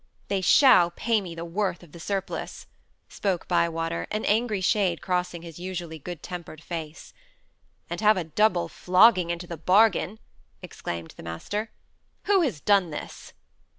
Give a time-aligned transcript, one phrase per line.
[0.29, 2.65] "They shall pay me the worth of the surplice,"
[3.07, 7.13] spoke Bywater, an angry shade crossing his usually good tempered face.
[7.87, 10.17] "And have a double flogging into the bargain,"
[10.63, 11.69] exclaimed the master.
[12.23, 13.33] "Who has done this?"